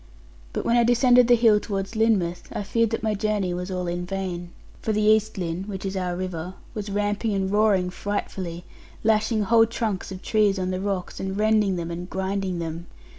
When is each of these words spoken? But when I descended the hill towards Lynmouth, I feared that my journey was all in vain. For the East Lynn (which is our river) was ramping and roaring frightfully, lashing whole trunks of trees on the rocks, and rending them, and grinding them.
But 0.51 0.65
when 0.65 0.77
I 0.77 0.83
descended 0.83 1.27
the 1.27 1.35
hill 1.35 1.59
towards 1.59 1.95
Lynmouth, 1.95 2.47
I 2.51 2.63
feared 2.63 2.89
that 2.89 3.03
my 3.03 3.13
journey 3.13 3.53
was 3.53 3.69
all 3.69 3.85
in 3.85 4.03
vain. 4.07 4.49
For 4.81 4.93
the 4.93 5.01
East 5.03 5.37
Lynn 5.37 5.65
(which 5.67 5.85
is 5.85 5.95
our 5.95 6.15
river) 6.15 6.55
was 6.73 6.89
ramping 6.89 7.35
and 7.35 7.51
roaring 7.51 7.91
frightfully, 7.91 8.63
lashing 9.03 9.43
whole 9.43 9.67
trunks 9.67 10.11
of 10.11 10.23
trees 10.23 10.57
on 10.57 10.71
the 10.71 10.81
rocks, 10.81 11.19
and 11.19 11.37
rending 11.37 11.75
them, 11.75 11.91
and 11.91 12.09
grinding 12.09 12.57
them. 12.57 12.87